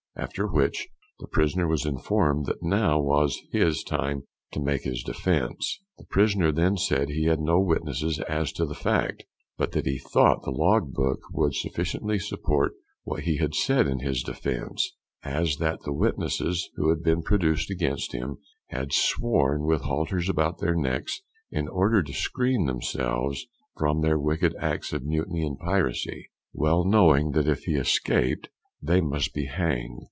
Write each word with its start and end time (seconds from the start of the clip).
After 0.17 0.45
which 0.45 0.89
the 1.19 1.27
prisoner 1.27 1.67
was 1.67 1.85
informed 1.85 2.45
that 2.45 2.61
now 2.61 2.99
was 2.99 3.41
his 3.51 3.81
time 3.81 4.23
to 4.51 4.59
make 4.59 4.83
his 4.83 5.01
defence. 5.03 5.79
The 5.97 6.03
prisoner 6.03 6.51
then 6.51 6.75
said 6.75 7.07
he 7.09 7.25
had 7.25 7.39
no 7.39 7.59
witnesses 7.61 8.19
as 8.27 8.51
to 8.53 8.65
the 8.65 8.75
fact, 8.75 9.23
but 9.57 9.71
that 9.71 9.85
he 9.85 9.97
thought 9.97 10.43
the 10.43 10.51
log 10.51 10.91
book 10.93 11.19
would 11.31 11.55
sufficiently 11.55 12.19
support 12.19 12.73
what 13.03 13.21
he 13.23 13.37
had 13.37 13.55
said 13.55 13.87
in 13.87 13.99
his 13.99 14.21
defence, 14.21 14.91
as 15.23 15.55
that 15.57 15.79
the 15.83 15.93
witnesses 15.93 16.69
who 16.75 16.89
had 16.89 17.01
been 17.01 17.23
produced 17.23 17.71
against 17.71 18.11
him 18.11 18.37
had 18.67 18.91
sworn 18.93 19.63
with 19.63 19.83
halters 19.83 20.27
about 20.29 20.59
their 20.59 20.75
necks, 20.75 21.21
in 21.51 21.69
order 21.69 22.03
to 22.03 22.13
screen 22.13 22.65
themselves 22.65 23.47
from 23.77 24.01
their 24.01 24.19
wicked 24.19 24.53
acts 24.59 24.91
of 24.91 25.05
mutiny 25.05 25.43
and 25.43 25.57
piracy, 25.57 26.29
well 26.53 26.83
knowing 26.85 27.31
that 27.31 27.47
if 27.47 27.61
he 27.63 27.75
escaped 27.75 28.49
they 28.83 28.99
must 28.99 29.33
be 29.33 29.45
hanged. 29.45 29.99